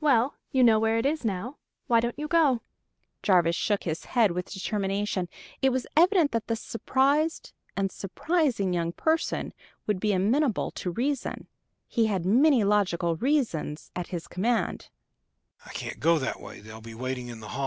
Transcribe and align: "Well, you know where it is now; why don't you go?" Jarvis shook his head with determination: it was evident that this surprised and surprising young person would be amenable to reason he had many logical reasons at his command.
"Well, 0.00 0.34
you 0.50 0.64
know 0.64 0.80
where 0.80 0.96
it 0.96 1.04
is 1.04 1.26
now; 1.26 1.58
why 1.88 2.00
don't 2.00 2.18
you 2.18 2.26
go?" 2.26 2.62
Jarvis 3.22 3.54
shook 3.54 3.82
his 3.84 4.06
head 4.06 4.30
with 4.30 4.50
determination: 4.50 5.28
it 5.60 5.72
was 5.72 5.86
evident 5.94 6.32
that 6.32 6.46
this 6.46 6.62
surprised 6.62 7.52
and 7.76 7.92
surprising 7.92 8.72
young 8.72 8.92
person 8.92 9.52
would 9.86 10.00
be 10.00 10.14
amenable 10.14 10.70
to 10.70 10.90
reason 10.90 11.48
he 11.86 12.06
had 12.06 12.24
many 12.24 12.64
logical 12.64 13.16
reasons 13.16 13.90
at 13.94 14.06
his 14.06 14.26
command. 14.26 14.88